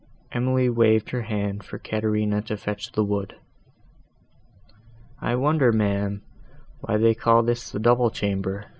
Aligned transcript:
Emily 0.31 0.67
waved 0.67 1.11
her 1.11 1.21
hand 1.21 1.63
for 1.63 1.77
Caterina 1.77 2.41
to 2.41 2.57
fetch 2.57 2.91
the 2.91 3.03
wood. 3.03 3.35
"I 5.21 5.35
wonder, 5.35 5.71
ma'am, 5.71 6.23
why 6.79 6.97
they 6.97 7.13
call 7.13 7.43
this 7.43 7.69
the 7.69 7.77
double 7.77 8.09
chamber?" 8.09 8.65